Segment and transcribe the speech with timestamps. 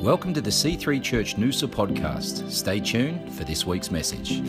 [0.00, 2.50] Welcome to the C3 Church Noosa podcast.
[2.50, 4.42] Stay tuned for this week's message.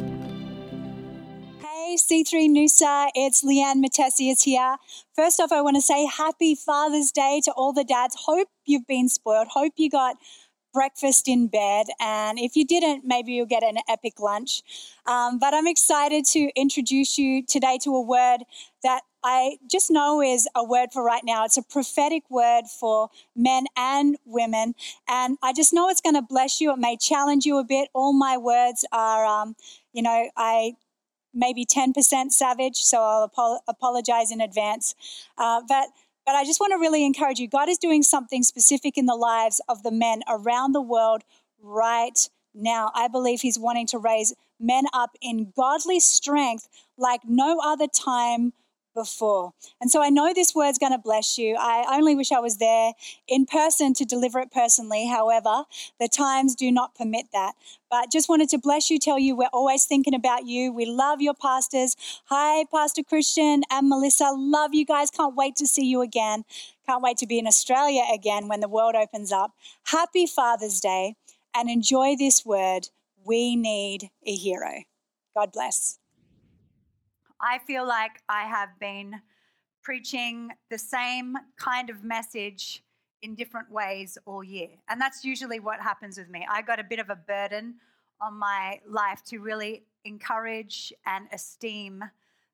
[1.61, 4.75] Hey, C3 Noosa, it's Leanne Matthesius here.
[5.15, 8.17] First off, I want to say happy Father's Day to all the dads.
[8.25, 9.47] Hope you've been spoiled.
[9.47, 10.17] Hope you got
[10.73, 11.87] breakfast in bed.
[12.01, 14.61] And if you didn't, maybe you'll get an epic lunch.
[15.05, 18.39] Um, but I'm excited to introduce you today to a word
[18.83, 21.43] that I just know is a word for right now.
[21.43, 24.73] It's a prophetic word for men and women.
[25.05, 26.71] And I just know it's going to bless you.
[26.71, 27.89] It may challenge you a bit.
[27.93, 29.57] All my words are, um,
[29.91, 30.75] you know, I
[31.33, 34.95] maybe 10% savage, so I'll apologize in advance.
[35.37, 35.89] Uh, but
[36.25, 37.49] but I just want to really encourage you.
[37.49, 41.23] God is doing something specific in the lives of the men around the world
[41.61, 42.91] right now.
[42.95, 48.53] I believe He's wanting to raise men up in godly strength like no other time
[48.97, 49.53] before.
[49.79, 51.55] And so I know this word's going to bless you.
[51.57, 52.93] I only wish I was there
[53.27, 55.05] in person to deliver it personally.
[55.05, 55.65] However,
[55.99, 57.53] the times do not permit that.
[57.91, 60.73] But just wanted to bless you, tell you we're always thinking about you.
[60.73, 61.95] We love your pastors.
[62.25, 64.31] Hi, Pastor Christian and Melissa.
[64.35, 65.11] Love you guys.
[65.11, 66.43] Can't wait to see you again.
[66.87, 69.51] Can't wait to be in Australia again when the world opens up.
[69.83, 71.15] Happy Father's Day
[71.55, 72.89] and enjoy this word.
[73.23, 74.83] We need a hero.
[75.35, 75.99] God bless.
[77.41, 79.21] I feel like I have been
[79.83, 82.83] preaching the same kind of message
[83.21, 84.69] in different ways all year.
[84.89, 86.45] And that's usually what happens with me.
[86.49, 87.75] I got a bit of a burden
[88.21, 92.03] on my life to really encourage and esteem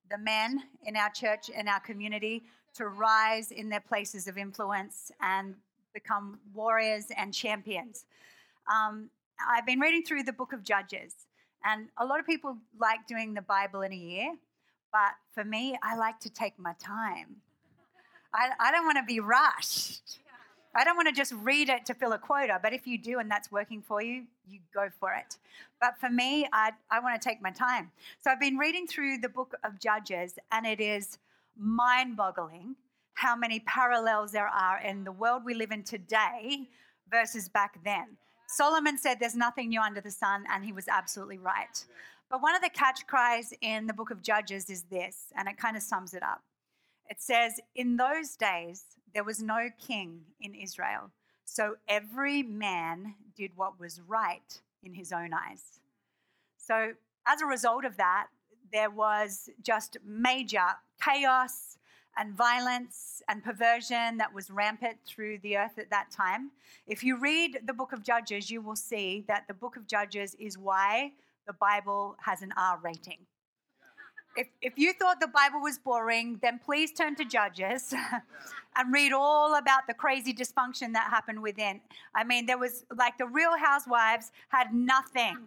[0.10, 2.44] the men in our church and our community
[2.76, 5.56] to rise in their places of influence and
[5.94, 8.06] become warriors and champions.
[8.72, 9.10] Um,
[9.48, 11.14] I've been reading through the book of Judges,
[11.64, 14.34] and a lot of people like doing the Bible in a year.
[14.94, 17.38] But for me, I like to take my time.
[18.34, 20.20] I, I don't want to be rushed.
[20.76, 23.20] I don't want to just read it to fill a quota, but if you do
[23.20, 25.38] and that's working for you, you go for it.
[25.80, 27.92] But for me, I, I want to take my time.
[28.22, 31.20] So I've been reading through the book of Judges, and it is
[31.58, 32.76] mind boggling
[33.14, 36.68] how many parallels there are in the world we live in today
[37.12, 38.18] versus back then.
[38.48, 41.86] Solomon said there's nothing new under the sun, and he was absolutely right.
[42.30, 45.58] But one of the catch cries in the book of Judges is this, and it
[45.58, 46.42] kind of sums it up.
[47.10, 51.12] It says, In those days, there was no king in Israel,
[51.46, 55.80] so every man did what was right in his own eyes.
[56.58, 56.94] So,
[57.28, 58.28] as a result of that,
[58.72, 60.66] there was just major
[61.04, 61.78] chaos
[62.18, 66.52] and violence and perversion that was rampant through the earth at that time.
[66.88, 70.36] If you read the book of Judges, you will see that the book of Judges
[70.40, 71.14] is why
[71.48, 73.20] the Bible has an R rating.
[74.36, 77.94] If, if you thought the Bible was boring, then please turn to Judges
[78.76, 81.82] and read all about the crazy dysfunction that happened within.
[82.16, 85.38] I mean, there was like the real housewives had nothing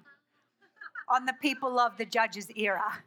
[1.08, 3.02] on the people of the Judges era.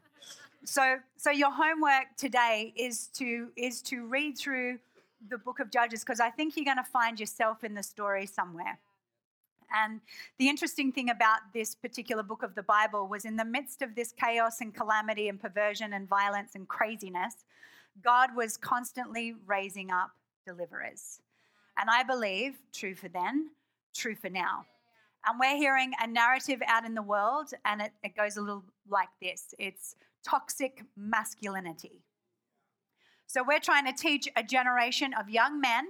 [0.66, 4.80] So, so your homework today is to is to read through
[5.30, 8.25] the book of Judges because I think you're going to find yourself in the story
[8.25, 8.80] somewhere.
[9.74, 10.02] And
[10.38, 13.96] the interesting thing about this particular book of the Bible was in the midst of
[13.96, 17.46] this chaos and calamity and perversion and violence and craziness,
[18.03, 20.12] God was constantly raising up
[20.46, 21.22] deliverers.
[21.78, 23.52] And I believe, true for then,
[23.96, 24.66] true for now.
[25.28, 28.64] And we're hearing a narrative out in the world, and it, it goes a little
[28.90, 32.02] like this it's toxic masculinity.
[33.28, 35.90] So we're trying to teach a generation of young men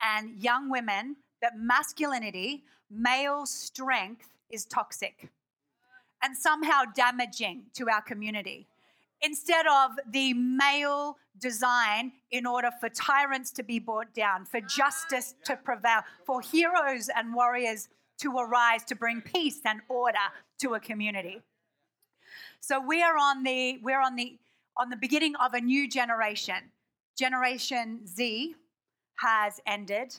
[0.00, 5.30] and young women that masculinity male strength is toxic
[6.22, 8.66] and somehow damaging to our community.
[9.20, 15.34] Instead of the male design in order for tyrants to be brought down, for justice
[15.44, 17.88] to prevail, for heroes and warriors
[18.18, 20.18] to arise to bring peace and order
[20.60, 21.42] to a community.
[22.66, 24.38] So we are on the we're on the
[24.78, 26.72] on the beginning of a new generation.
[27.14, 28.54] Generation Z
[29.16, 30.18] has ended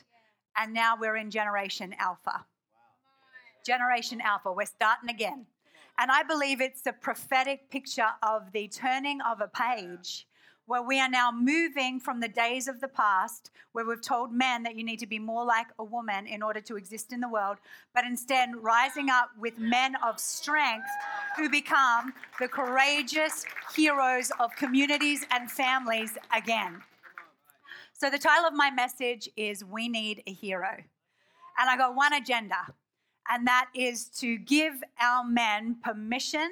[0.56, 2.46] and now we're in generation alpha.
[3.66, 4.52] Generation Alpha.
[4.52, 5.44] We're starting again.
[5.98, 10.28] And I believe it's a prophetic picture of the turning of a page
[10.66, 14.62] where we are now moving from the days of the past where we've told men
[14.62, 17.28] that you need to be more like a woman in order to exist in the
[17.28, 17.58] world,
[17.94, 20.88] but instead rising up with men of strength
[21.36, 26.82] who become the courageous heroes of communities and families again.
[27.92, 30.76] So, the title of my message is We Need a Hero.
[31.58, 32.74] And I got one agenda
[33.28, 36.50] and that is to give our men permission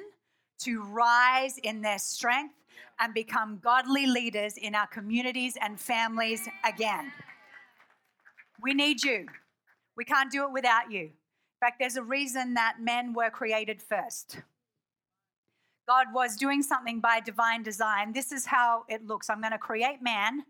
[0.59, 2.53] to rise in their strength
[2.99, 7.11] and become godly leaders in our communities and families again.
[8.61, 9.27] We need you.
[9.97, 11.01] We can't do it without you.
[11.01, 14.39] In fact, there's a reason that men were created first.
[15.87, 18.13] God was doing something by divine design.
[18.13, 20.43] This is how it looks I'm going to create man,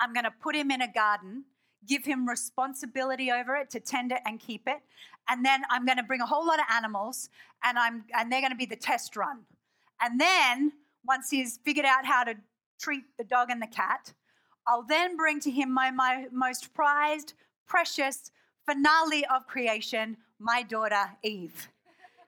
[0.00, 1.44] I'm going to put him in a garden,
[1.86, 4.80] give him responsibility over it to tend it and keep it.
[5.28, 7.30] And then I'm going to bring a whole lot of animals
[7.62, 9.40] and I'm and they're going to be the test run.
[10.00, 10.72] And then
[11.06, 12.34] once he's figured out how to
[12.80, 14.12] treat the dog and the cat,
[14.66, 17.34] I'll then bring to him my, my most prized,
[17.66, 18.30] precious
[18.66, 21.68] finale of creation, my daughter Eve.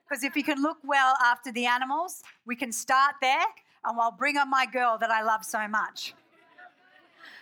[0.07, 3.45] Because if he can look well after the animals, we can start there
[3.85, 6.13] and I'll bring on my girl that I love so much.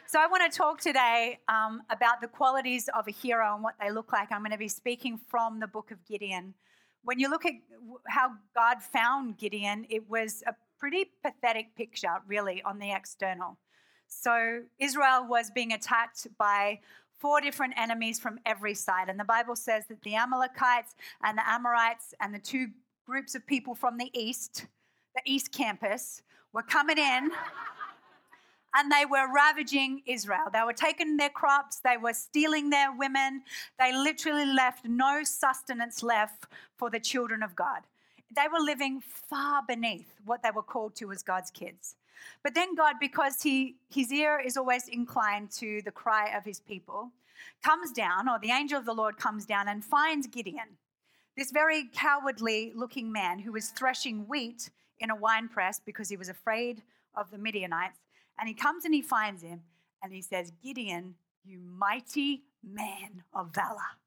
[0.08, 3.74] So, I want to talk today um, about the qualities of a hero and what
[3.82, 4.32] they look like.
[4.32, 6.54] I'm going to be speaking from the book of Gideon.
[7.04, 7.54] When you look at
[8.08, 13.58] how God found Gideon, it was a pretty pathetic picture, really, on the external.
[14.08, 16.80] So, Israel was being attacked by
[17.20, 19.10] four different enemies from every side.
[19.10, 22.68] And the Bible says that the Amalekites and the Amorites and the two
[23.06, 24.66] groups of people from the east,
[25.16, 26.22] the East Campus,
[26.54, 27.32] were coming in
[28.76, 30.48] and they were ravaging Israel.
[30.52, 33.44] They were taking their crops, they were stealing their women.
[33.80, 36.46] They literally left no sustenance left
[36.78, 37.82] for the children of God.
[38.36, 41.96] They were living far beneath what they were called to as God's kids.
[42.44, 46.60] But then God, because he, his ear is always inclined to the cry of his
[46.60, 47.12] people,
[47.64, 50.78] comes down, or the angel of the Lord comes down and finds Gideon,
[51.36, 56.18] this very cowardly looking man who was threshing wheat in a wine press because he
[56.18, 56.82] was afraid
[57.16, 58.00] of the Midianites.
[58.40, 59.62] And he comes and he finds him
[60.02, 63.98] and he says, Gideon, you mighty man of valor.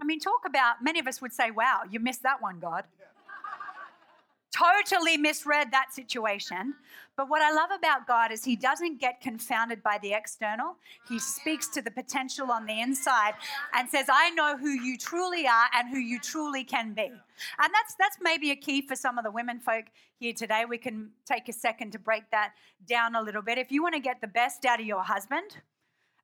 [0.00, 2.84] I mean, talk about, many of us would say, wow, you missed that one, God.
[4.56, 6.74] totally misread that situation.
[7.16, 10.76] But what I love about God is He doesn't get confounded by the external.
[11.08, 13.34] He speaks to the potential on the inside
[13.74, 17.06] and says, I know who you truly are and who you truly can be.
[17.06, 19.86] And that's that's maybe a key for some of the women folk
[20.20, 20.64] here today.
[20.64, 22.52] We can take a second to break that
[22.86, 23.58] down a little bit.
[23.58, 25.56] If you want to get the best out of your husband,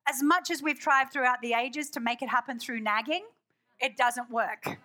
[0.09, 3.25] as much as we've tried throughout the ages to make it happen through nagging,
[3.85, 4.79] it doesn't work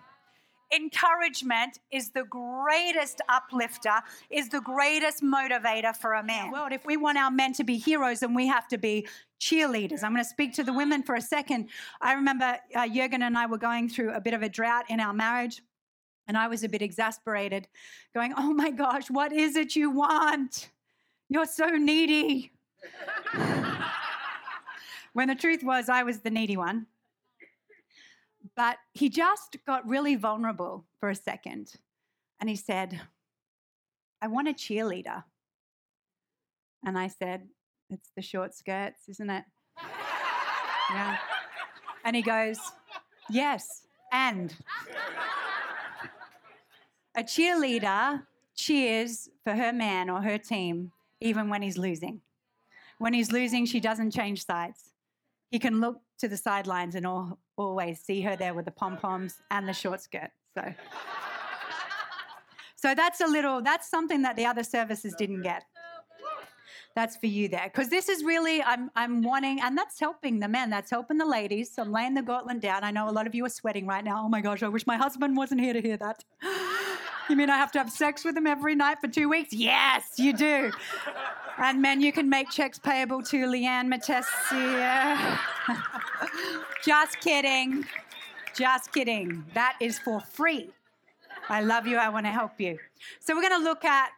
[0.72, 4.00] encouragement is the greatest uplifter,
[4.30, 6.50] is the greatest motivator for a man.
[6.50, 9.06] Well, if we want our men to be heroes, then we have to be
[9.40, 10.04] cheerleaders.
[10.04, 11.68] I'm going to speak to the women for a second.
[12.00, 15.00] I remember uh, Jurgen and I were going through a bit of a drought in
[15.00, 15.62] our marriage.
[16.28, 17.66] And I was a bit exasperated,
[18.14, 20.70] going, Oh my gosh, what is it you want?
[21.28, 22.52] You're so needy.
[25.12, 26.86] when the truth was, I was the needy one.
[28.56, 31.72] But he just got really vulnerable for a second.
[32.40, 33.00] And he said,
[34.22, 35.24] I want a cheerleader.
[36.84, 37.48] And I said,
[37.90, 39.44] It's the short skirts, isn't it?
[40.90, 41.18] yeah.
[42.04, 42.58] And he goes,
[43.28, 43.82] Yes,
[44.12, 44.54] and.
[47.16, 48.22] A cheerleader
[48.54, 52.20] cheers for her man or her team even when he's losing.
[52.98, 54.90] When he's losing, she doesn't change sides.
[55.50, 58.96] He can look to the sidelines and all, always see her there with the pom
[58.96, 60.30] poms and the short skirt.
[60.56, 60.74] So,
[62.76, 63.60] so that's a little.
[63.62, 65.64] That's something that the other services didn't get.
[66.96, 70.48] That's for you there, because this is really I'm I'm wanting, and that's helping the
[70.48, 70.70] men.
[70.70, 71.72] That's helping the ladies.
[71.72, 72.82] So I'm laying the gauntlet down.
[72.82, 74.22] I know a lot of you are sweating right now.
[74.24, 76.24] Oh my gosh, I wish my husband wasn't here to hear that.
[77.30, 79.52] You mean I have to have sex with him every night for two weeks?
[79.52, 80.72] Yes, you do.
[81.58, 85.38] And men, you can make checks payable to Leanne Matthesius.
[86.84, 87.86] Just kidding.
[88.56, 89.44] Just kidding.
[89.54, 90.70] That is for free.
[91.48, 91.98] I love you.
[91.98, 92.78] I want to help you.
[93.20, 94.10] So we're going to look at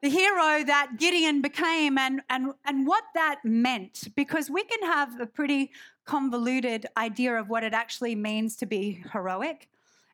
[0.00, 5.20] the hero that Gideon became and, and, and what that meant, because we can have
[5.20, 5.70] a pretty
[6.06, 9.68] convoluted idea of what it actually means to be heroic.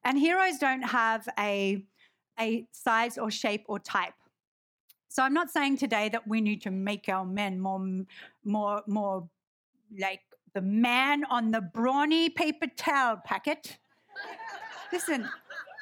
[0.05, 1.85] And heroes don't have a,
[2.38, 4.15] a size or shape or type.
[5.09, 8.05] So I'm not saying today that we need to make our men more,
[8.45, 9.29] more, more
[9.99, 10.21] like
[10.55, 13.79] the man on the brawny paper towel packet.
[14.93, 15.29] Listen,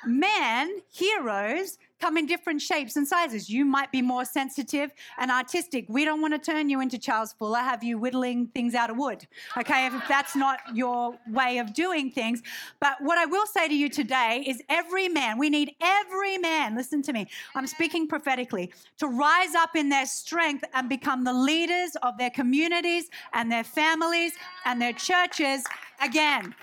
[0.07, 3.49] men, heroes, come in different shapes and sizes.
[3.49, 5.87] You might be more sensitive and artistic.
[5.89, 8.97] We don't want to turn you into Charles Fuller, have you whittling things out of
[8.97, 12.43] wood, okay, if that's not your way of doing things.
[12.81, 16.77] But what I will say to you today is every man, we need every man,
[16.77, 21.33] listen to me, I'm speaking prophetically, to rise up in their strength and become the
[21.33, 24.33] leaders of their communities and their families
[24.65, 25.65] and their churches
[26.03, 26.55] again.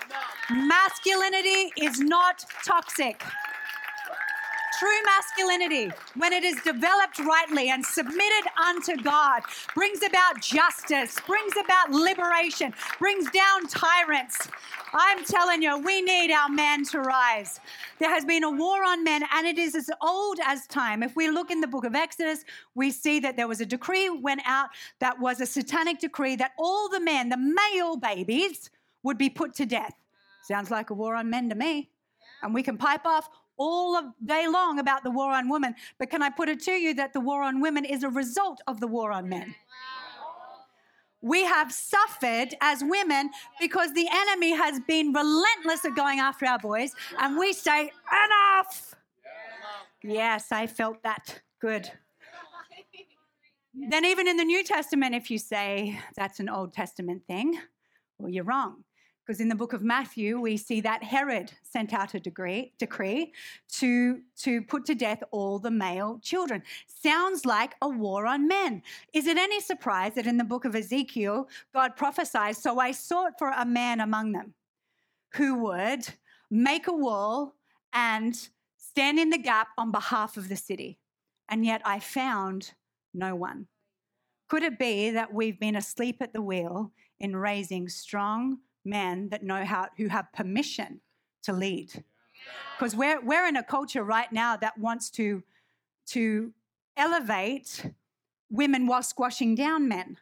[0.49, 3.23] Masculinity is not toxic.
[4.81, 9.43] True masculinity, when it is developed rightly and submitted unto God,
[9.75, 14.47] brings about justice, brings about liberation, brings down tyrants.
[14.91, 17.59] I'm telling you, we need our men to rise.
[17.99, 21.03] There has been a war on men, and it is as old as time.
[21.03, 24.09] If we look in the book of Exodus, we see that there was a decree
[24.09, 28.71] went out that was a satanic decree that all the men, the male babies,
[29.03, 29.93] would be put to death.
[30.41, 31.91] Sounds like a war on men to me.
[32.41, 35.75] And we can pipe off all of day long about the war on women.
[35.99, 38.61] But can I put it to you that the war on women is a result
[38.67, 39.55] of the war on men?
[41.23, 43.29] We have suffered as women
[43.59, 47.91] because the enemy has been relentless at going after our boys, and we say,
[48.25, 48.95] Enough!
[50.03, 51.41] Yes, I felt that.
[51.59, 51.91] Good.
[53.73, 57.57] Then, even in the New Testament, if you say that's an Old Testament thing,
[58.17, 58.83] well, you're wrong.
[59.25, 63.33] Because in the book of Matthew, we see that Herod sent out a degree, decree
[63.73, 66.63] to, to put to death all the male children.
[66.87, 68.81] Sounds like a war on men.
[69.13, 73.33] Is it any surprise that in the book of Ezekiel, God prophesies, So I sought
[73.37, 74.55] for a man among them
[75.35, 76.07] who would
[76.49, 77.55] make a wall
[77.93, 80.97] and stand in the gap on behalf of the city.
[81.47, 82.73] And yet I found
[83.13, 83.67] no one.
[84.49, 89.43] Could it be that we've been asleep at the wheel in raising strong, men that
[89.43, 91.01] know how, who have permission
[91.43, 92.03] to lead.
[92.77, 95.43] Because we're, we're in a culture right now that wants to,
[96.07, 96.51] to
[96.97, 97.91] elevate
[98.49, 100.17] women while squashing down men.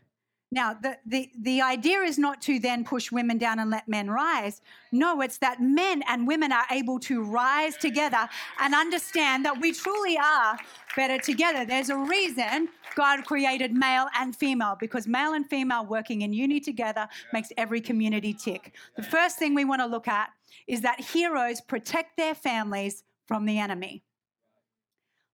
[0.51, 4.09] Now, the, the, the idea is not to then push women down and let men
[4.09, 4.61] rise.
[4.91, 8.27] No, it's that men and women are able to rise together
[8.59, 10.57] and understand that we truly are
[10.95, 11.65] better together.
[11.65, 16.59] There's a reason God created male and female because male and female working in unity
[16.59, 18.73] together makes every community tick.
[18.95, 20.29] The first thing we want to look at
[20.65, 24.01] is that heroes protect their families from the enemy.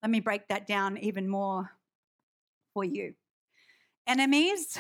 [0.04, 1.72] Let me break that down even more
[2.74, 3.14] for you.
[4.06, 4.78] Enemies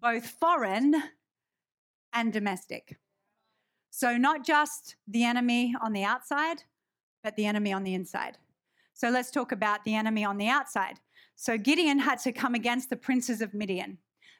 [0.00, 0.94] both foreign
[2.12, 2.96] and domestic.
[3.90, 6.62] So, not just the enemy on the outside,
[7.22, 8.38] but the enemy on the inside.
[8.94, 10.98] So, let's talk about the enemy on the outside.
[11.36, 13.98] So, Gideon had to come against the princes of Midian.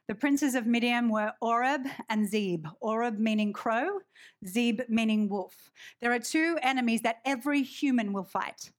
[0.09, 2.67] The princes of Midian were Oreb and Zeb.
[2.81, 4.00] Oreb meaning crow,
[4.47, 5.71] Zeb meaning wolf.
[6.00, 8.73] There are two enemies that every human will fight.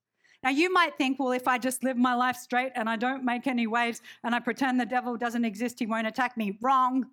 [0.43, 3.23] Now, you might think, well, if I just live my life straight and I don't
[3.23, 6.57] make any waves and I pretend the devil doesn't exist, he won't attack me.
[6.61, 7.05] Wrong.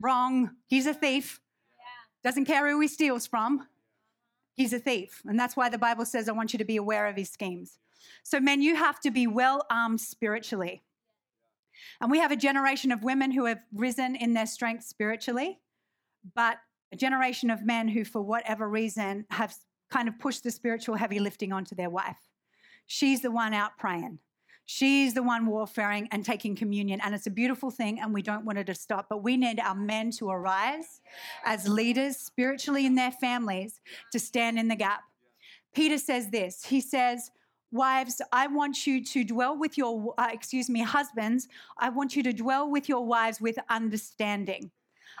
[0.00, 0.50] Wrong.
[0.66, 1.40] He's a thief.
[2.24, 3.66] Doesn't care who he steals from.
[4.54, 5.22] He's a thief.
[5.26, 7.78] And that's why the Bible says, I want you to be aware of his schemes.
[8.22, 10.82] So, men, you have to be well armed spiritually.
[12.00, 15.58] And we have a generation of women who have risen in their strength spiritually,
[16.34, 16.58] but
[16.92, 19.54] a generation of men who, for whatever reason, have
[19.92, 22.16] kind of push the spiritual heavy lifting onto their wife.
[22.86, 24.18] She's the one out praying.
[24.64, 27.00] She's the one warfaring and taking communion.
[27.02, 29.06] And it's a beautiful thing, and we don't want it to stop.
[29.10, 31.00] But we need our men to arise
[31.44, 33.80] as leaders spiritually in their families
[34.12, 35.02] to stand in the gap.
[35.74, 37.30] Peter says this He says,
[37.70, 42.22] Wives, I want you to dwell with your, uh, excuse me, husbands, I want you
[42.22, 44.70] to dwell with your wives with understanding.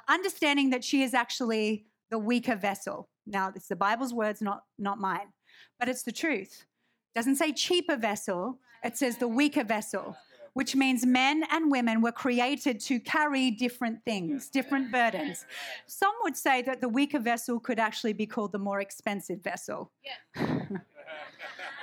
[0.08, 3.08] Understanding that she is actually the weaker vessel.
[3.26, 5.32] Now, it's the Bible's words, not, not mine,
[5.78, 6.66] but it's the truth.
[7.14, 10.16] It doesn't say cheaper vessel, it says the weaker vessel,
[10.54, 15.46] which means men and women were created to carry different things, different burdens.
[15.86, 19.92] Some would say that the weaker vessel could actually be called the more expensive vessel.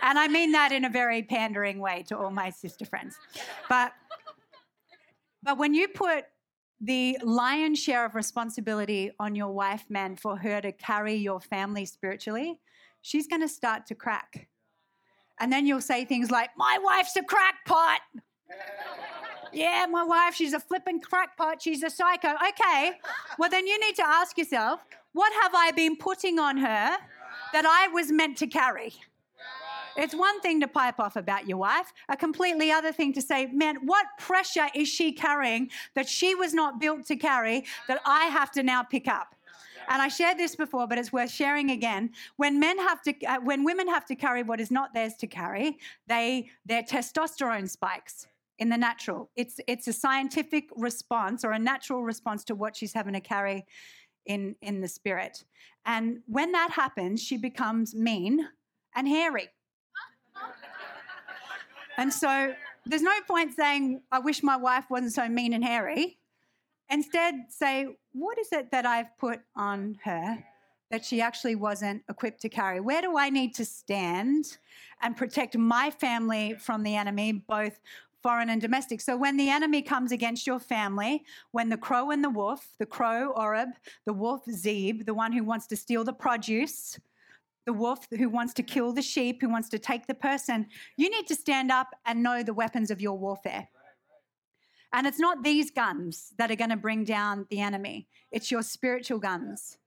[0.01, 3.17] And I mean that in a very pandering way to all my sister friends.
[3.67, 3.93] But
[5.43, 6.25] but when you put
[6.81, 11.85] the lion's share of responsibility on your wife, man, for her to carry your family
[11.85, 12.59] spiritually,
[13.01, 14.47] she's going to start to crack.
[15.39, 17.99] And then you'll say things like, My wife's a crackpot.
[19.53, 21.61] yeah, my wife, she's a flipping crackpot.
[21.61, 22.35] She's a psycho.
[22.49, 22.91] Okay,
[23.37, 26.97] well, then you need to ask yourself, What have I been putting on her
[27.53, 28.93] that I was meant to carry?
[29.97, 33.47] It's one thing to pipe off about your wife, a completely other thing to say,
[33.47, 38.25] man, what pressure is she carrying that she was not built to carry that I
[38.25, 39.35] have to now pick up?
[39.89, 42.11] And I shared this before, but it's worth sharing again.
[42.37, 45.27] When men have to, uh, when women have to carry what is not theirs to
[45.27, 48.27] carry, they their testosterone spikes
[48.59, 49.31] in the natural.
[49.35, 53.65] It's it's a scientific response or a natural response to what she's having to carry
[54.27, 55.43] in in the spirit.
[55.85, 58.47] And when that happens, she becomes mean
[58.95, 59.49] and hairy.
[61.99, 62.53] And so
[62.85, 66.17] there's no point saying, I wish my wife wasn't so mean and hairy.
[66.89, 70.43] Instead, say, what is it that I've put on her
[70.91, 72.79] that she actually wasn't equipped to carry.
[72.79, 74.57] Where do I need to stand
[75.01, 77.79] and protect my family from the enemy, both
[78.23, 79.01] foreign and domestic?
[79.01, 82.85] So when the enemy comes against your family, when the crow and the wolf, the
[82.85, 83.69] crow, Oreb,
[84.05, 86.99] the wolf, Zeb, the one who wants to steal the produce,
[87.65, 91.09] the wolf who wants to kill the sheep, who wants to take the person, you
[91.09, 93.67] need to stand up and know the weapons of your warfare.
[94.91, 98.63] And it's not these guns that are going to bring down the enemy, it's your
[98.63, 99.77] spiritual guns.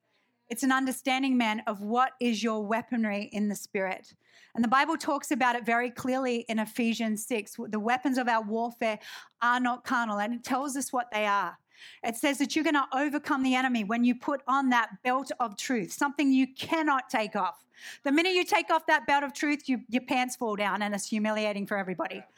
[0.49, 4.13] It's an understanding, man, of what is your weaponry in the spirit.
[4.55, 7.57] And the Bible talks about it very clearly in Ephesians 6.
[7.71, 8.99] The weapons of our warfare
[9.41, 11.57] are not carnal, and it tells us what they are.
[12.03, 15.31] It says that you're going to overcome the enemy when you put on that belt
[15.41, 17.65] of truth, something you cannot take off.
[18.05, 20.95] The minute you take off that belt of truth, you, your pants fall down, and
[20.95, 22.23] it's humiliating for everybody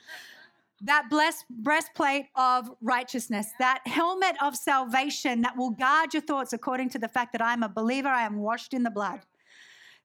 [0.82, 6.90] that blessed breastplate of righteousness, that helmet of salvation that will guard your thoughts according
[6.90, 9.20] to the fact that I'm a believer, I am washed in the blood.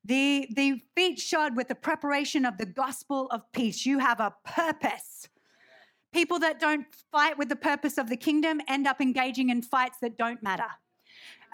[0.06, 3.86] The, the feet shod with the preparation of the gospel of peace.
[3.86, 5.28] You have a purpose.
[6.12, 9.98] People that don't fight with the purpose of the kingdom end up engaging in fights
[10.02, 10.70] that don't matter.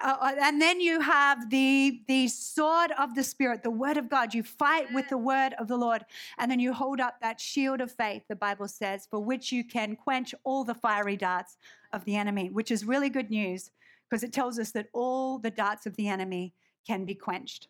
[0.01, 4.09] Uh, uh, and then you have the, the sword of the Spirit, the word of
[4.09, 4.33] God.
[4.33, 6.05] You fight with the word of the Lord.
[6.37, 9.63] And then you hold up that shield of faith, the Bible says, for which you
[9.63, 11.57] can quench all the fiery darts
[11.93, 13.71] of the enemy, which is really good news
[14.09, 16.53] because it tells us that all the darts of the enemy
[16.85, 17.67] can be quenched.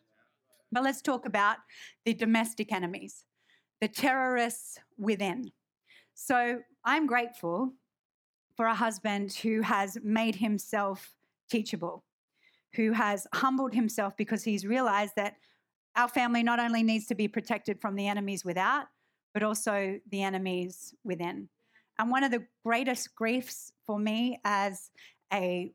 [0.70, 1.58] But let's talk about
[2.04, 3.24] the domestic enemies,
[3.80, 5.52] the terrorists within.
[6.14, 7.74] So I'm grateful
[8.56, 11.14] for a husband who has made himself
[11.50, 12.04] teachable
[12.76, 15.36] who has humbled himself because he's realized that
[15.96, 18.86] our family not only needs to be protected from the enemies without,
[19.32, 21.48] but also the enemies within.
[21.98, 24.90] And one of the greatest griefs for me as
[25.32, 25.72] a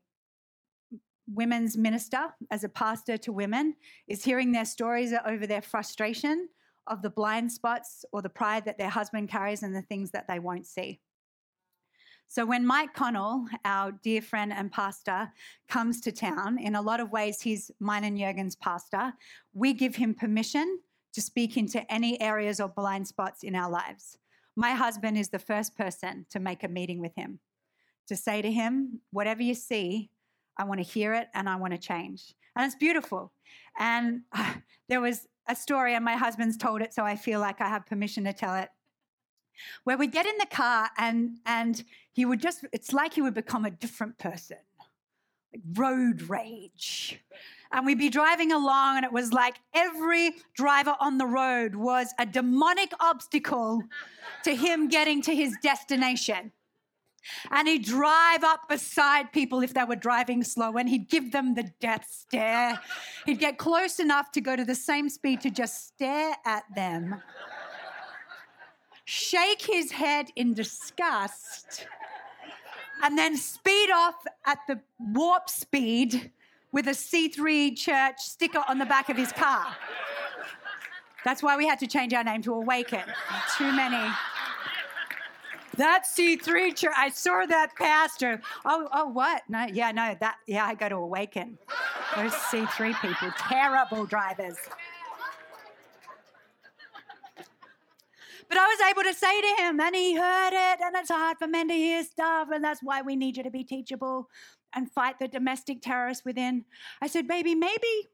[1.27, 3.75] women's minister, as a pastor to women,
[4.07, 6.49] is hearing their stories over their frustration
[6.87, 10.27] of the blind spots or the pride that their husband carries and the things that
[10.27, 10.99] they won't see.
[12.27, 15.29] So when Mike Connell, our dear friend and pastor,
[15.67, 19.13] comes to town, in a lot of ways he's mine and Jurgen's pastor,
[19.53, 20.79] we give him permission
[21.13, 24.17] to speak into any areas or blind spots in our lives.
[24.55, 27.39] My husband is the first person to make a meeting with him,
[28.07, 30.09] to say to him, whatever you see,
[30.57, 32.33] I want to hear it and I want to change.
[32.55, 33.33] And it's beautiful.
[33.77, 34.53] And uh,
[34.87, 37.85] there was a story, and my husband's told it, so I feel like I have
[37.85, 38.69] permission to tell it.
[39.83, 41.83] Where we'd get in the car and and
[42.13, 44.57] he would just it's like he would become a different person
[45.53, 47.21] like road rage.
[47.71, 52.13] And we'd be driving along and it was like every driver on the road was
[52.19, 53.83] a demonic obstacle
[54.43, 56.51] to him getting to his destination
[57.49, 61.55] and he'd drive up beside people if they were driving slow and he'd give them
[61.55, 62.79] the death stare.
[63.25, 67.21] He'd get close enough to go to the same speed to just stare at them
[69.11, 71.85] shake his head in disgust,
[73.03, 76.31] and then speed off at the warp speed
[76.71, 79.75] with a C3 church sticker on the back of his car.
[81.25, 83.03] That's why we had to change our name to Awaken.
[83.57, 84.11] Too many.
[85.77, 88.41] That C3 church, I saw that pastor.
[88.65, 89.43] Oh, oh, what?
[89.47, 91.57] No, yeah, no, that, yeah, I go to Awaken.
[92.15, 94.57] Those C3 people, terrible drivers.
[98.49, 101.37] But I was able to say to him, and he heard it, and it's hard
[101.37, 104.27] for men to hear stuff, and that's why we need you to be teachable
[104.75, 106.65] and fight the domestic terrorists within.
[107.01, 108.09] I said, baby, maybe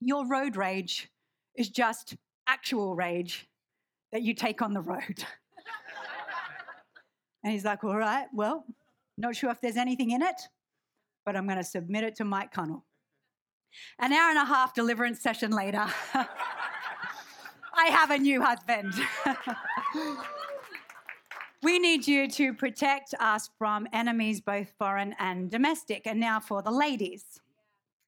[0.00, 1.10] your road rage
[1.56, 2.14] is just
[2.46, 3.48] actual rage
[4.12, 5.24] that you take on the road.
[7.44, 8.64] And he's like, all right, well,
[9.16, 10.40] not sure if there's anything in it,
[11.24, 12.84] but I'm going to submit it to Mike Connell.
[13.98, 15.86] An hour and a half deliverance session later.
[16.14, 18.92] I have a new husband.
[21.62, 26.06] we need you to protect us from enemies, both foreign and domestic.
[26.06, 27.24] And now for the ladies.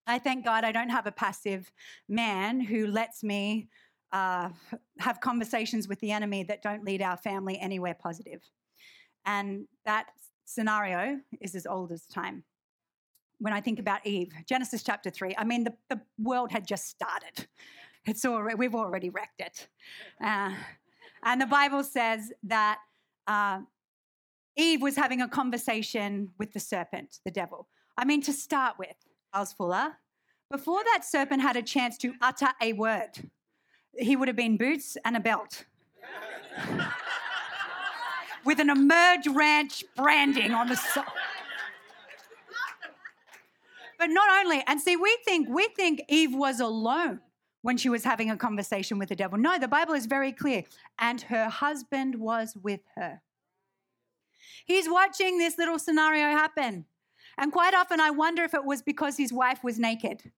[0.07, 1.71] I thank God I don't have a passive
[2.09, 3.69] man who lets me
[4.13, 4.49] uh,
[4.99, 8.43] have conversations with the enemy that don't lead our family anywhere positive.
[9.27, 10.07] And that
[10.45, 12.45] scenario is as old as time.
[13.39, 16.89] When I think about Eve, Genesis chapter 3, I mean, the, the world had just
[16.89, 17.47] started.
[18.07, 19.69] It's already, we've already wrecked it.
[20.23, 20.53] Uh,
[21.23, 22.79] and the Bible says that
[23.27, 23.61] uh,
[24.57, 27.69] Eve was having a conversation with the serpent, the devil.
[27.97, 28.97] I mean, to start with,
[29.33, 29.97] Charles Fuller,
[30.51, 33.31] before that serpent had a chance to utter a word,
[33.97, 35.65] he would have been boots and a belt.
[38.51, 41.05] with an Emerge Ranch branding on the side.
[43.97, 47.21] But not only, and see, we think we think Eve was alone
[47.63, 49.39] when she was having a conversation with the devil.
[49.39, 50.65] No, the Bible is very clear.
[50.99, 53.23] And her husband was with her.
[54.65, 56.87] He's watching this little scenario happen.
[57.39, 60.33] And quite often I wonder if it was because his wife was naked.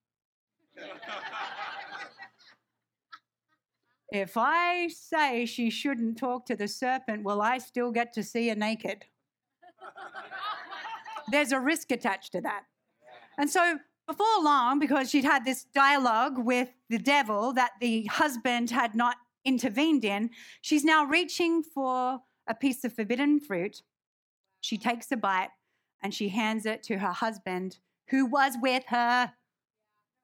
[4.12, 8.48] If I say she shouldn't talk to the serpent, will I still get to see
[8.51, 9.07] her naked?
[11.31, 12.64] There's a risk attached to that.
[13.38, 18.70] And so before long, because she'd had this dialogue with the devil that the husband
[18.70, 23.83] had not intervened in, she's now reaching for a piece of forbidden fruit.
[24.61, 25.51] She takes a bite
[26.03, 27.79] and she hands it to her husband,
[28.11, 29.33] who was with her,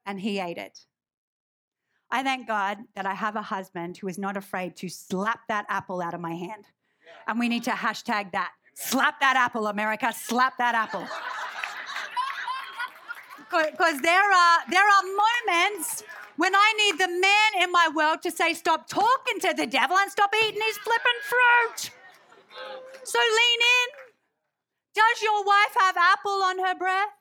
[0.05, 0.81] and he ate it.
[2.11, 5.66] I thank God that I have a husband who is not afraid to slap that
[5.68, 6.64] apple out of my hand.
[7.27, 8.53] And we need to hashtag that.
[8.75, 10.12] Slap that apple, America.
[10.14, 11.07] Slap that apple
[13.71, 16.05] because there are there are moments
[16.37, 19.97] when I need the man in my world to say, stop talking to the devil
[19.99, 21.90] and stop eating his flippin' fruit.
[23.03, 23.88] So lean in.
[24.94, 27.17] Does your wife have apple on her breath?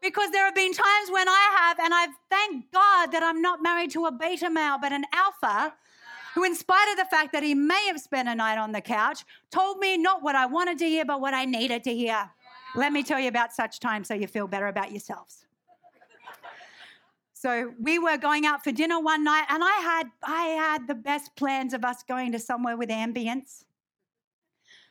[0.00, 3.62] Because there have been times when I have, and I've thanked God that I'm not
[3.62, 5.74] married to a beta male, but an alpha
[6.34, 8.80] who, in spite of the fact that he may have spent a night on the
[8.80, 12.30] couch, told me not what I wanted to hear, but what I needed to hear.
[12.76, 15.46] Let me tell you about such times so you feel better about yourselves.
[17.32, 20.94] So we were going out for dinner one night, and I had I had the
[20.94, 23.64] best plans of us going to somewhere with ambience,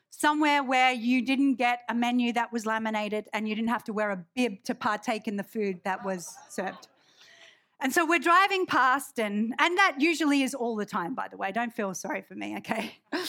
[0.10, 3.94] somewhere where you didn't get a menu that was laminated and you didn't have to
[3.94, 6.88] wear a bib to partake in the food that was served.
[7.80, 11.38] And so we're driving past, and and that usually is all the time, by the
[11.38, 11.52] way.
[11.52, 12.98] Don't feel sorry for me, okay?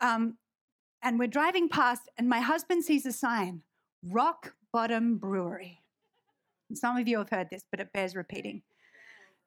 [0.00, 0.36] Um,
[1.02, 3.62] and we're driving past, and my husband sees a sign
[4.02, 5.80] Rock Bottom Brewery.
[6.68, 8.62] And some of you have heard this, but it bears repeating.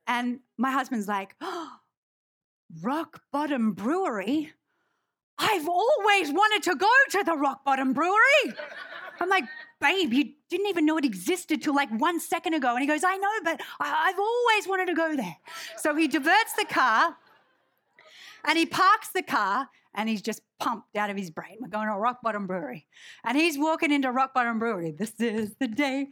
[0.07, 1.73] And my husband's like, oh,
[2.81, 4.53] Rock Bottom Brewery?
[5.39, 8.53] I've always wanted to go to the Rock Bottom Brewery.
[9.19, 9.45] I'm like,
[9.79, 12.71] babe, you didn't even know it existed till like one second ago.
[12.71, 15.37] And he goes, I know, but I- have always wanted to go there.
[15.77, 17.15] So he diverts the car
[18.45, 21.57] and he parks the car and he's just pumped out of his brain.
[21.59, 22.87] We're going to Rock Bottom Brewery.
[23.23, 24.91] And he's walking into Rock Bottom Brewery.
[24.91, 26.07] This is the day,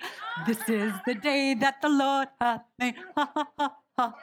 [0.47, 2.95] this is the day that the Lord hath made.
[3.97, 4.13] Ha.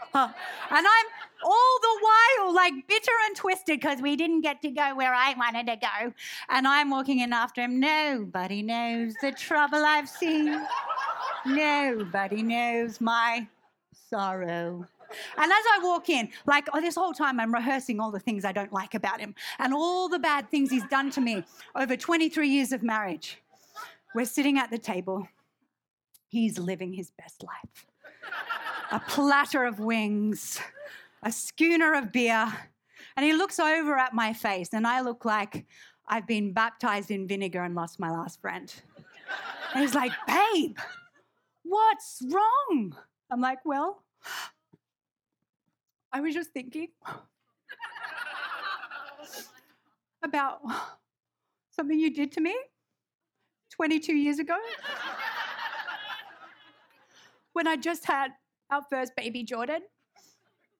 [0.71, 1.07] And I'm
[1.43, 5.33] all the while like bitter and twisted because we didn't get to go where I
[5.33, 6.13] wanted to go.
[6.51, 7.81] And I'm walking in after him.
[7.81, 10.63] Nobody knows the trouble I've seen.
[11.47, 13.49] Nobody knows my
[14.11, 14.87] sorrow.
[15.39, 18.45] And as I walk in, like oh, this whole time, I'm rehearsing all the things
[18.45, 21.97] I don't like about him and all the bad things he's done to me over
[21.97, 23.39] 23 years of marriage.
[24.15, 25.29] We're sitting at the table.
[26.29, 27.87] He's living his best life.
[28.93, 30.61] A platter of wings,
[31.23, 32.53] a schooner of beer.
[33.17, 35.67] And he looks over at my face, and I look like
[36.07, 38.73] I've been baptized in vinegar and lost my last friend.
[39.73, 40.77] And he's like, Babe,
[41.63, 42.95] what's wrong?
[43.31, 44.03] I'm like, Well,
[46.13, 46.89] I was just thinking
[50.23, 50.61] about
[51.71, 52.55] something you did to me
[53.71, 54.57] 22 years ago
[57.55, 58.33] when I just had
[58.73, 59.83] our first baby, Jordan,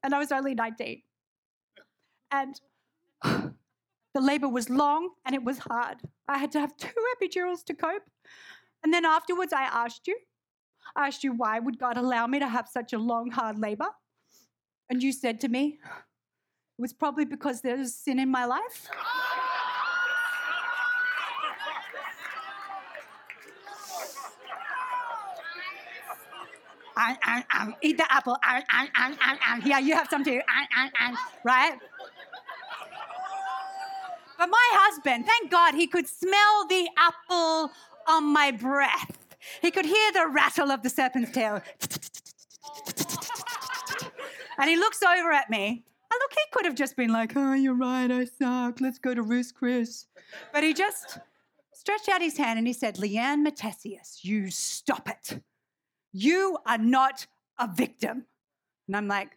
[0.03, 1.03] and I was only 19.
[2.31, 2.61] And
[3.23, 5.99] the labor was long and it was hard.
[6.27, 8.03] I had to have two epidurals to cope.
[8.83, 10.17] And then afterwards, I asked you,
[10.97, 13.89] I asked you, why would God allow me to have such a long, hard labor?
[14.91, 18.89] And you said to me, it was probably because there was sin in my life.
[26.97, 28.37] And, and, and, eat the apple.
[28.47, 29.65] And, and, and, and, and.
[29.65, 30.31] Yeah, you have some too.
[30.31, 31.79] And, and, and, right?
[34.39, 37.71] But my husband, thank God, he could smell the apple
[38.09, 39.19] on my breath.
[39.61, 41.63] He could hear the rattle of the serpent's tail.
[44.59, 45.85] And he looks over at me.
[46.13, 48.81] And look, he could have just been like, oh, you're right, I suck.
[48.81, 50.07] Let's go to Ruth's Chris.
[50.53, 51.19] But he just
[51.73, 55.43] stretched out his hand and he said, Leanne Matthesius, you stop it.
[56.13, 57.27] You are not
[57.59, 58.27] a victim.
[58.87, 59.31] And I'm like,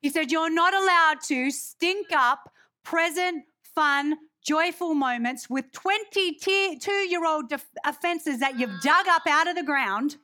[0.00, 2.50] he said, You're not allowed to stink up
[2.84, 7.52] present, fun, joyful moments with 22 year old
[7.84, 10.16] offenses that you've dug up out of the ground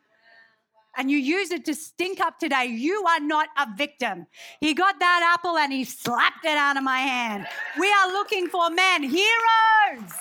[0.97, 4.27] and you use it to stink up today, you are not a victim.
[4.61, 7.47] He got that apple and he slapped it out of my hand.
[7.79, 10.13] We are looking for men, heroes,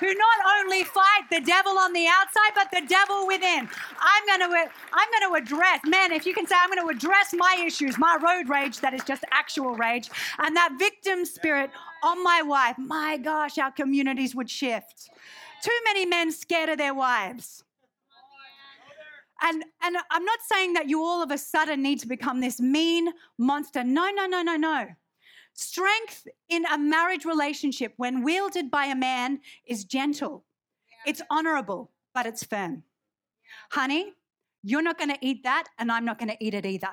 [0.00, 3.68] who not only fight the devil on the outside, but the devil within.
[3.98, 6.96] I'm going to, I'm going to address, men, if you can say, I'm going to
[6.96, 11.70] address my issues, my road rage, that is just actual rage, and that victim spirit
[12.02, 12.76] on my wife.
[12.78, 15.10] My gosh, our communities would shift.
[15.62, 17.62] Too many men scared of their wives.
[19.42, 22.60] And, and I'm not saying that you all of a sudden need to become this
[22.60, 23.82] mean monster.
[23.82, 24.86] No, no, no, no, no.
[25.54, 30.44] Strength in a marriage relationship, when wielded by a man, is gentle,
[31.06, 32.84] it's honorable, but it's firm.
[33.70, 34.14] Honey,
[34.62, 36.90] you're not going to eat that, and I'm not going to eat it either.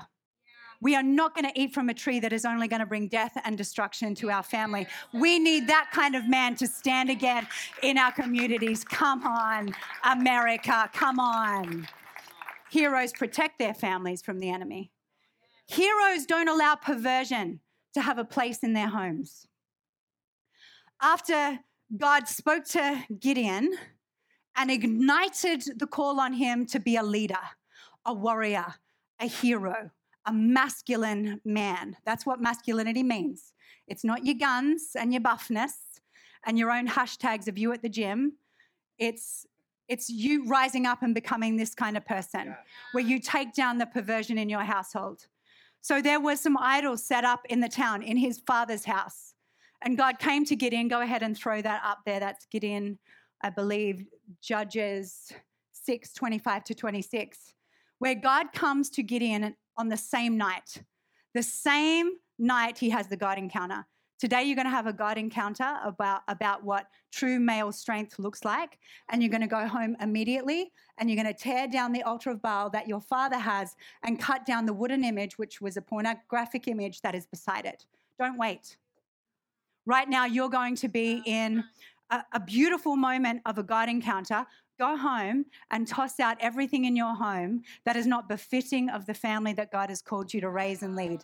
[0.81, 3.09] We are not going to eat from a tree that is only going to bring
[3.09, 4.87] death and destruction to our family.
[5.13, 7.47] We need that kind of man to stand again
[7.83, 8.83] in our communities.
[8.83, 11.87] Come on, America, come on.
[12.69, 14.91] Heroes protect their families from the enemy.
[15.67, 17.59] Heroes don't allow perversion
[17.93, 19.47] to have a place in their homes.
[21.01, 21.59] After
[21.95, 23.75] God spoke to Gideon
[24.55, 27.39] and ignited the call on him to be a leader,
[28.05, 28.75] a warrior,
[29.19, 29.91] a hero,
[30.25, 31.97] a masculine man.
[32.05, 33.53] That's what masculinity means.
[33.87, 36.01] It's not your guns and your buffness
[36.45, 38.33] and your own hashtags of you at the gym.
[38.97, 39.45] It's
[39.89, 42.55] it's you rising up and becoming this kind of person yeah.
[42.91, 45.25] where you take down the perversion in your household.
[45.81, 49.33] So there were some idols set up in the town in his father's house.
[49.81, 50.87] And God came to Gideon.
[50.89, 52.19] Go ahead and throw that up there.
[52.19, 52.99] That's Gideon,
[53.41, 54.05] I believe,
[54.41, 55.31] Judges
[55.71, 57.53] 6 25 to 26,
[57.97, 60.83] where God comes to Gideon on the same night.
[61.33, 63.87] The same night he has the God encounter.
[64.19, 68.43] Today, you're going to have a God encounter about, about what true male strength looks
[68.43, 68.77] like.
[69.09, 72.29] And you're going to go home immediately and you're going to tear down the altar
[72.29, 75.81] of Baal that your father has and cut down the wooden image, which was a
[75.81, 77.85] pornographic image that is beside it.
[78.19, 78.75] Don't wait.
[79.85, 81.63] Right now, you're going to be in
[82.09, 84.45] a, a beautiful moment of a God encounter.
[84.77, 89.13] Go home and toss out everything in your home that is not befitting of the
[89.13, 91.23] family that God has called you to raise and lead.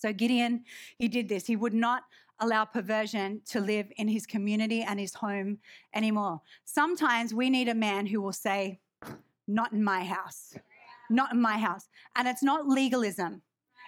[0.00, 0.64] So Gideon,
[0.96, 1.46] he did this.
[1.46, 2.04] He would not
[2.38, 5.58] allow perversion to live in his community and his home
[5.94, 6.40] anymore.
[6.64, 8.80] Sometimes we need a man who will say,
[9.46, 10.54] Not in my house,
[11.10, 11.86] not in my house.
[12.16, 13.42] And it's not legalism,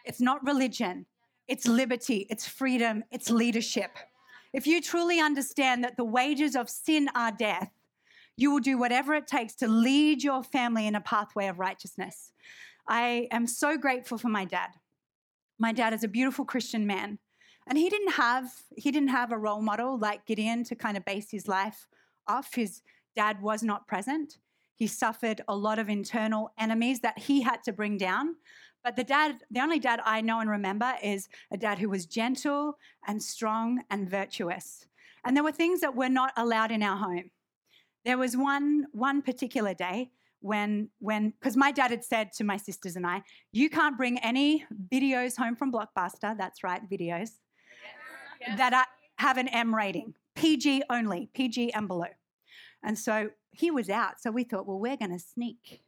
[0.05, 1.07] it's not religion,
[1.49, 3.93] it's liberty, it's freedom, it's leadership.
[4.53, 7.71] If you truly understand that the wages of sin are death,
[8.37, 12.33] you will do whatever it takes to lead your family in a pathway of righteousness.
[12.87, 14.69] I am so grateful for my dad
[15.63, 17.21] my dad is a beautiful Christian man.
[17.69, 21.05] And he didn't have he didn't have a role model like Gideon to kind of
[21.05, 21.87] base his life
[22.27, 22.55] off.
[22.55, 22.83] His
[23.15, 24.39] dad was not present.
[24.75, 28.35] He suffered a lot of internal enemies that he had to bring down.
[28.83, 32.07] But the dad, the only dad I know and remember is a dad who was
[32.07, 34.89] gentle and strong and virtuous.
[35.25, 37.31] And there were things that were not allowed in our home.
[38.05, 40.11] There was one one particular day
[40.43, 44.19] when when because my dad had said to my sisters and I, you can't bring
[44.19, 46.37] any videos home from Blockbuster.
[46.37, 47.31] That's right, videos
[48.57, 48.87] that are,
[49.19, 52.07] have an M rating, PG only, PG and below.
[52.83, 54.21] And so he was out.
[54.21, 55.83] So we thought, well, we're going to sneak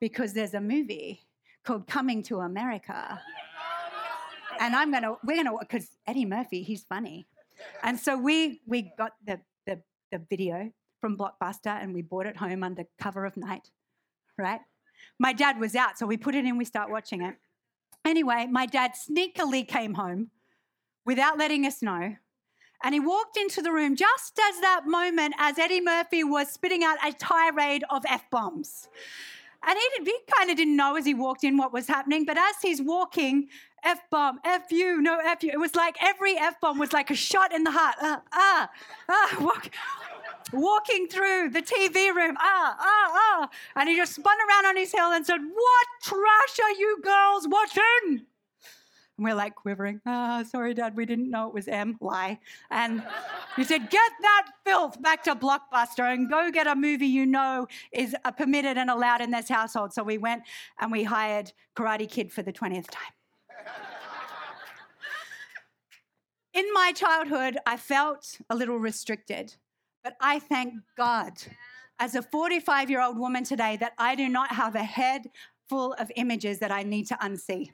[0.00, 1.20] because there's a movie
[1.64, 3.20] called Coming to America.
[4.60, 7.26] And I'm going to, we're going to, because Eddie Murphy, he's funny.
[7.82, 12.36] And so we we got the, the, the video from Blockbuster and we bought it
[12.36, 13.70] home under cover of night,
[14.36, 14.60] right?
[15.18, 17.36] My dad was out, so we put it in, we start watching it.
[18.04, 20.30] Anyway, my dad sneakily came home
[21.04, 22.16] without letting us know.
[22.82, 26.84] And he walked into the room just as that moment as Eddie Murphy was spitting
[26.84, 28.88] out a tirade of F bombs.
[29.66, 32.38] And he, he kind of didn't know as he walked in what was happening, but
[32.38, 33.48] as he's walking,
[33.84, 35.50] F bomb, F you, no F you.
[35.52, 37.96] It was like every F bomb was like a shot in the heart.
[38.00, 38.70] Uh, ah,
[39.08, 39.70] ah, walk,
[40.52, 43.50] walking through the TV room, ah, ah, ah.
[43.76, 47.46] And he just spun around on his heel and said, What trash are you girls
[47.48, 48.26] watching?
[49.18, 50.00] And we're like quivering.
[50.06, 51.98] Ah, sorry, Dad, we didn't know it was M.
[52.00, 52.38] Lie.
[52.70, 53.02] And
[53.56, 57.66] he said, Get that filth back to Blockbuster and go get a movie you know
[57.92, 59.92] is uh, permitted and allowed in this household.
[59.92, 60.44] So we went
[60.78, 63.12] and we hired Karate Kid for the 20th time.
[66.54, 69.54] in my childhood, I felt a little restricted.
[70.02, 71.32] But I thank God
[71.98, 75.30] as a 45 year old woman today that I do not have a head
[75.68, 77.70] full of images that I need to unsee.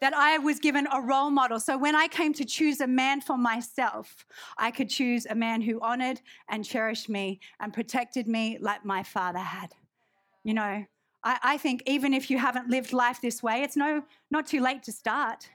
[0.00, 1.60] That I was given a role model.
[1.60, 4.26] So when I came to choose a man for myself,
[4.58, 9.02] I could choose a man who honored and cherished me and protected me like my
[9.02, 9.72] father had.
[10.42, 10.84] You know,
[11.22, 14.60] I, I think even if you haven't lived life this way, it's no not too
[14.60, 15.48] late to start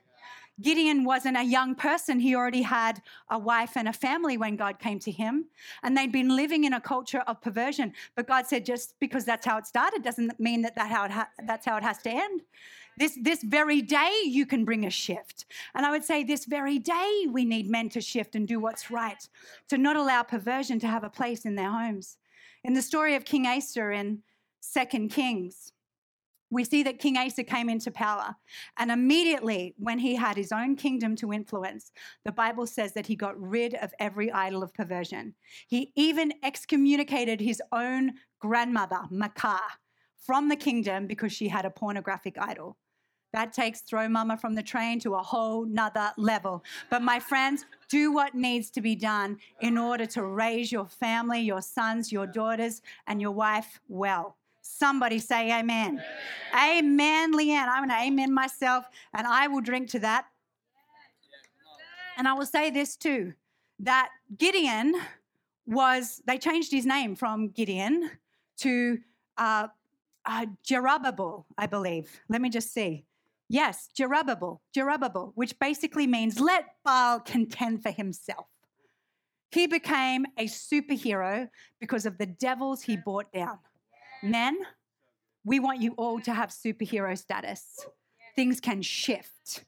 [0.61, 2.19] Gideon wasn't a young person.
[2.19, 5.45] He already had a wife and a family when God came to him.
[5.83, 7.93] And they'd been living in a culture of perversion.
[8.15, 11.29] But God said, just because that's how it started doesn't mean that, that how ha-
[11.45, 12.41] that's how it has to end.
[12.97, 15.45] This, this very day, you can bring a shift.
[15.73, 18.91] And I would say, this very day, we need men to shift and do what's
[18.91, 19.25] right,
[19.69, 22.17] to not allow perversion to have a place in their homes.
[22.65, 24.23] In the story of King Asa in
[24.59, 25.71] Second Kings,
[26.49, 28.35] we see that King Asa came into power.
[28.77, 31.91] And immediately, when he had his own kingdom to influence,
[32.25, 35.35] the Bible says that he got rid of every idol of perversion.
[35.67, 39.59] He even excommunicated his own grandmother, Maacah,
[40.17, 42.77] from the kingdom because she had a pornographic idol.
[43.31, 46.63] That takes throw mama from the train to a whole nother level.
[46.89, 51.41] But my friends, do what needs to be done in order to raise your family,
[51.41, 54.38] your sons, your daughters, and your wife well.
[54.77, 56.01] Somebody say amen.
[56.53, 57.67] Amen, amen Leanne.
[57.67, 60.25] I'm going to amen myself, and I will drink to that.
[62.17, 63.33] And I will say this too
[63.79, 64.93] that Gideon
[65.65, 68.11] was, they changed his name from Gideon
[68.57, 68.99] to
[69.37, 69.67] uh,
[70.25, 72.21] uh, Jerubbaal, I believe.
[72.29, 73.05] Let me just see.
[73.47, 78.45] Yes, Jerubbaal, Jerubbaal, which basically means let Baal contend for himself.
[79.51, 83.57] He became a superhero because of the devils he brought down.
[84.21, 84.57] Men,
[85.45, 87.85] we want you all to have superhero status.
[88.35, 89.63] Things can shift.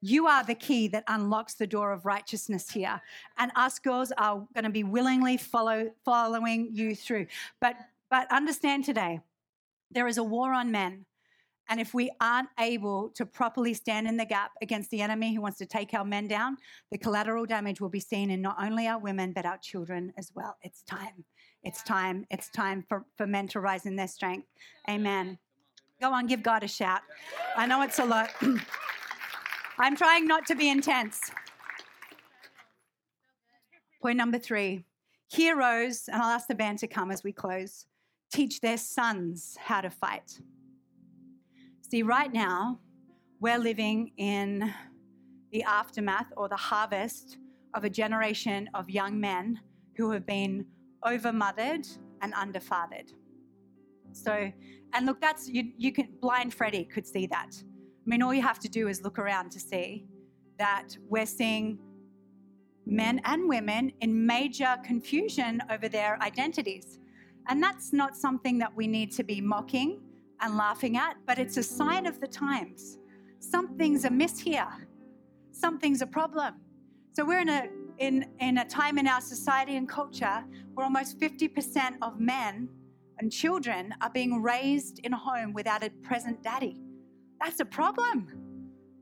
[0.00, 3.00] You are the key that unlocks the door of righteousness here.
[3.36, 7.26] And us girls are going to be willingly follow, following you through.
[7.60, 7.74] But,
[8.10, 9.20] but understand today,
[9.90, 11.06] there is a war on men.
[11.70, 15.42] And if we aren't able to properly stand in the gap against the enemy who
[15.42, 16.56] wants to take our men down,
[16.90, 20.30] the collateral damage will be seen in not only our women, but our children as
[20.34, 20.56] well.
[20.62, 21.24] It's time.
[21.64, 22.24] It's time.
[22.30, 24.46] It's time for, for men to rise in their strength.
[24.88, 25.38] Amen.
[26.00, 27.00] Go on, give God a shout.
[27.56, 28.30] I know it's a lot.
[29.78, 31.30] I'm trying not to be intense.
[34.00, 34.84] Point number three
[35.28, 37.86] heroes, and I'll ask the band to come as we close,
[38.32, 40.40] teach their sons how to fight.
[41.90, 42.80] See, right now,
[43.40, 44.72] we're living in
[45.52, 47.38] the aftermath or the harvest
[47.74, 49.60] of a generation of young men
[49.96, 50.64] who have been
[51.08, 51.86] overmothered
[52.22, 53.12] and underfathered.
[54.12, 54.50] So,
[54.94, 57.50] and look, that's you, you can blind Freddie could see that.
[57.54, 60.06] I mean, all you have to do is look around to see
[60.58, 61.78] that we're seeing
[62.86, 66.98] men and women in major confusion over their identities.
[67.48, 70.00] And that's not something that we need to be mocking
[70.40, 72.98] and laughing at, but it's a sign of the times.
[73.40, 74.88] Something's amiss here.
[75.52, 76.54] Something's a problem.
[77.12, 81.18] So we're in a in, in a time in our society and culture where almost
[81.18, 82.68] 50% of men
[83.18, 86.80] and children are being raised in a home without a present daddy.
[87.40, 88.28] That's a problem.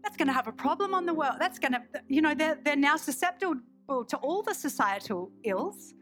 [0.02, 1.36] That's going to have a problem on the world.
[1.38, 5.94] That's going to, you know, they're, they're now susceptible to all the societal ills.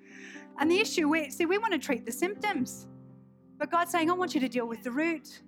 [0.59, 2.87] And the issue, we see, we want to treat the symptoms.
[3.59, 5.43] But God's saying, I want you to deal with the root.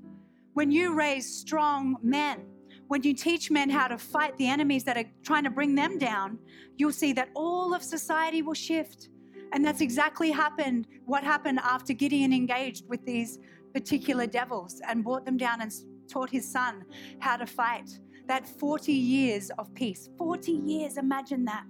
[0.54, 2.46] When you raise strong men,
[2.88, 5.99] when you teach men how to fight the enemies that are trying to bring them
[5.99, 6.38] down,
[6.77, 9.09] you'll see that all of society will shift.
[9.53, 13.38] And that's exactly happened what happened after Gideon engaged with these
[13.72, 15.72] particular devils and brought them down and
[16.09, 16.85] taught his son
[17.18, 17.99] how to fight.
[18.27, 20.09] That 40 years of peace.
[20.18, 21.64] 40 years, imagine that.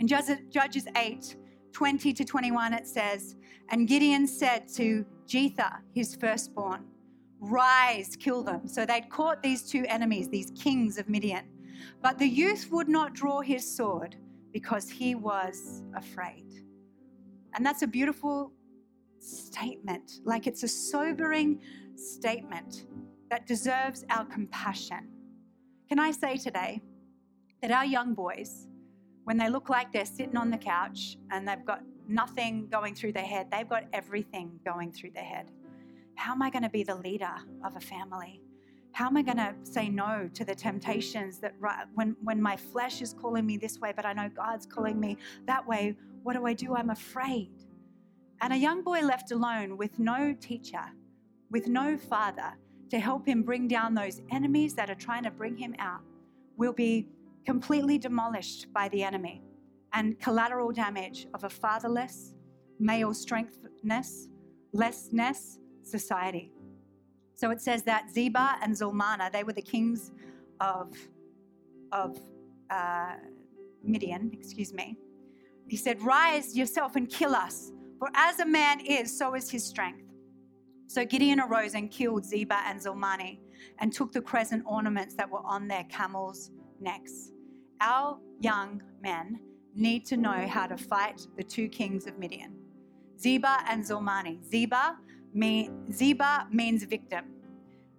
[0.00, 1.36] In Judges 8,
[1.72, 3.36] 20 to 21, it says,
[3.68, 6.84] And Gideon said to Jether, his firstborn,
[7.42, 8.68] Rise, kill them.
[8.68, 11.44] So they'd caught these two enemies, these kings of Midian.
[12.00, 14.14] But the youth would not draw his sword
[14.52, 16.46] because he was afraid.
[17.54, 18.52] And that's a beautiful
[19.18, 20.20] statement.
[20.24, 21.60] Like it's a sobering
[21.96, 22.86] statement
[23.28, 25.08] that deserves our compassion.
[25.88, 26.80] Can I say today
[27.60, 28.68] that our young boys,
[29.24, 33.12] when they look like they're sitting on the couch and they've got nothing going through
[33.12, 35.50] their head, they've got everything going through their head.
[36.22, 38.40] How am I going to be the leader of a family?
[38.92, 41.56] How am I going to say no to the temptations that
[41.94, 45.16] when, when my flesh is calling me this way, but I know God's calling me
[45.48, 45.96] that way?
[46.22, 46.76] What do I do?
[46.76, 47.50] I'm afraid.
[48.40, 50.84] And a young boy left alone with no teacher,
[51.50, 52.52] with no father
[52.90, 56.02] to help him bring down those enemies that are trying to bring him out
[56.56, 57.08] will be
[57.44, 59.42] completely demolished by the enemy
[59.92, 62.32] and collateral damage of a fatherless,
[62.78, 64.28] male strengthness,
[64.72, 66.52] lessness society.
[67.34, 70.12] So it says that Zebah and Zalmunna, they were the kings
[70.60, 70.94] of,
[71.90, 72.18] of
[72.70, 73.14] uh,
[73.82, 74.96] Midian, excuse me.
[75.68, 79.64] He said, Rise yourself and kill us, for as a man is, so is his
[79.64, 80.04] strength.
[80.86, 83.38] So Gideon arose and killed Zebah and Zalmunna
[83.78, 87.30] and took the crescent ornaments that were on their camels' necks.
[87.80, 89.40] Our young men
[89.74, 92.54] need to know how to fight the two kings of Midian,
[93.18, 94.38] Zebah and Zulmani.
[94.48, 94.96] Zebah,
[95.34, 97.24] Zebah means victim.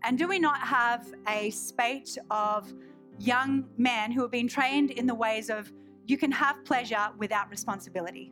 [0.04, 2.72] And do we not have a spate of
[3.20, 5.72] young men who have been trained in the ways of
[6.06, 8.32] you can have pleasure without responsibility?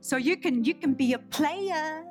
[0.00, 2.04] So you can you can be a player.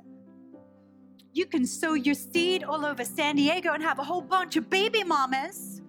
[1.34, 4.70] You can sow your seed all over San Diego and have a whole bunch of
[4.70, 5.82] baby mamas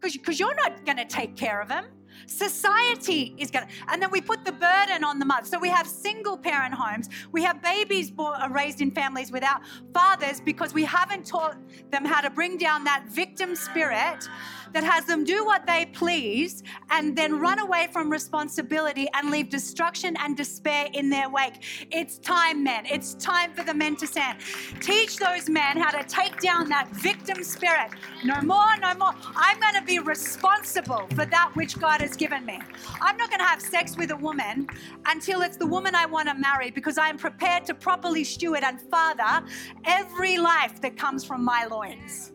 [0.00, 1.86] because you're not going to take care of them.
[2.26, 5.46] Society is going to, and then we put the burden on the mother.
[5.46, 7.08] So we have single parent homes.
[7.32, 9.60] We have babies born, uh, raised in families without
[9.92, 11.56] fathers because we haven't taught
[11.90, 14.28] them how to bring down that victim spirit
[14.74, 19.48] that has them do what they please and then run away from responsibility and leave
[19.48, 21.86] destruction and despair in their wake.
[21.92, 22.84] It's time, men.
[22.84, 24.38] It's time for the men to stand.
[24.80, 27.90] Teach those men how to take down that victim spirit.
[28.24, 29.12] No more, no more.
[29.36, 32.60] I'm going to be responsible for that which God has given me.
[33.00, 34.68] I'm not going to have sex with a woman
[35.06, 38.62] until it's the woman I want to marry because I am prepared to properly steward
[38.62, 39.46] and father
[39.84, 42.32] every life that comes from my loins.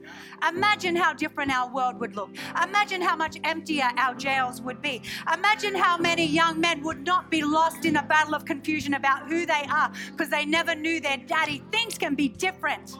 [0.48, 2.32] Imagine how different our world would look.
[2.64, 5.04] Imagine how much emptier our jails would be.
[5.32, 9.28] Imagine how many young men would not be lost in a battle of confusion about
[9.28, 11.62] who they are because they never knew their daddy.
[11.72, 12.96] Things can be different.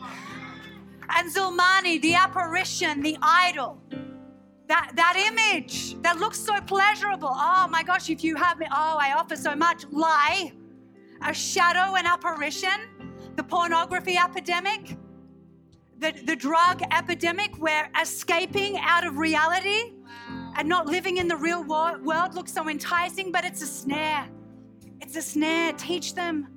[1.16, 3.82] And Zulmani, the apparition, the idol,
[4.70, 7.32] that, that image that looks so pleasurable.
[7.32, 9.84] Oh my gosh, if you have me, oh, I offer so much.
[9.92, 10.54] Lie,
[11.28, 12.80] a shadow, an apparition,
[13.36, 14.96] the pornography epidemic
[16.00, 19.94] the, the drug epidemic where escaping out of reality
[20.58, 24.28] and not living in the real world looks so enticing, but it's a snare.
[25.02, 25.74] It's a snare.
[25.74, 26.48] Teach them.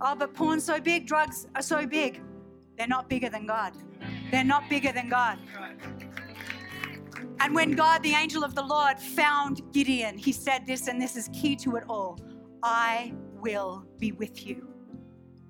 [0.00, 2.22] Oh, but porn's so big, drugs are so big.
[2.78, 3.74] They're not bigger than God.
[4.30, 5.38] They're not bigger than God.
[7.40, 11.16] And when God, the angel of the Lord, found Gideon, he said this, and this
[11.16, 12.18] is key to it all
[12.62, 14.68] I will be with you.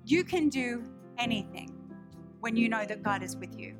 [0.05, 0.85] You can do
[1.17, 1.69] anything
[2.39, 3.75] when you know that God is with you.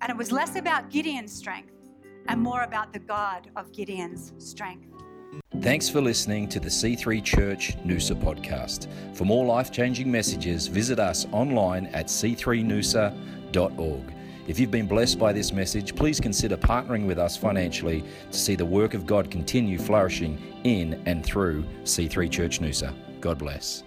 [0.00, 1.72] And it was less about Gideon's strength
[2.28, 4.86] and more about the God of Gideon's strength.
[5.60, 8.86] Thanks for listening to the C3 Church Noosa podcast.
[9.16, 14.14] For more life changing messages, visit us online at c3noosa.org.
[14.46, 18.54] If you've been blessed by this message, please consider partnering with us financially to see
[18.54, 22.94] the work of God continue flourishing in and through C3 Church Noosa.
[23.20, 23.84] God bless.